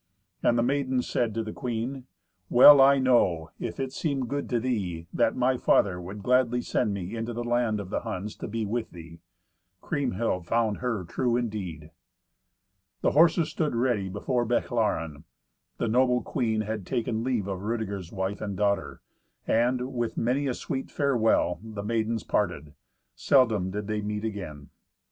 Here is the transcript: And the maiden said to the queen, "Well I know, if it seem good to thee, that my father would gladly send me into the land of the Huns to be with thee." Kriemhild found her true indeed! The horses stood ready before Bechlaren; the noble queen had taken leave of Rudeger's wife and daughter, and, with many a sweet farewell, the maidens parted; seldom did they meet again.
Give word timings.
And 0.41 0.57
the 0.57 0.63
maiden 0.63 1.03
said 1.03 1.35
to 1.35 1.43
the 1.43 1.53
queen, 1.53 2.07
"Well 2.49 2.81
I 2.81 2.97
know, 2.97 3.51
if 3.59 3.79
it 3.79 3.91
seem 3.93 4.25
good 4.25 4.49
to 4.49 4.59
thee, 4.59 5.05
that 5.13 5.35
my 5.35 5.57
father 5.57 6.01
would 6.01 6.23
gladly 6.23 6.59
send 6.61 6.91
me 6.91 7.15
into 7.15 7.33
the 7.33 7.43
land 7.43 7.79
of 7.79 7.91
the 7.91 7.99
Huns 7.99 8.35
to 8.37 8.47
be 8.47 8.65
with 8.65 8.89
thee." 8.89 9.19
Kriemhild 9.79 10.47
found 10.47 10.77
her 10.77 11.03
true 11.03 11.37
indeed! 11.37 11.91
The 13.01 13.11
horses 13.11 13.49
stood 13.49 13.75
ready 13.75 14.09
before 14.09 14.43
Bechlaren; 14.43 15.23
the 15.77 15.87
noble 15.87 16.23
queen 16.23 16.61
had 16.61 16.83
taken 16.87 17.23
leave 17.23 17.45
of 17.45 17.61
Rudeger's 17.61 18.11
wife 18.11 18.41
and 18.41 18.57
daughter, 18.57 19.01
and, 19.45 19.93
with 19.93 20.17
many 20.17 20.47
a 20.47 20.55
sweet 20.55 20.89
farewell, 20.89 21.59
the 21.63 21.83
maidens 21.83 22.23
parted; 22.23 22.73
seldom 23.15 23.69
did 23.69 23.85
they 23.85 24.01
meet 24.01 24.25
again. 24.25 24.69